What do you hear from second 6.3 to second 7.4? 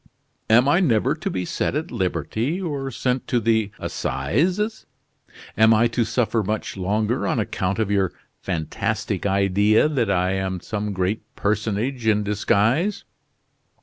much longer on